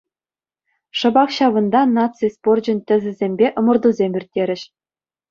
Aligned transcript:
Шӑпах 0.99 1.29
ҫавӑнта 1.37 1.81
наци 1.95 2.27
спорчӗн 2.35 2.77
тӗсӗсемпе 2.87 3.47
ӑмӑртусем 3.61 4.11
ирттерӗҫ. 4.21 4.61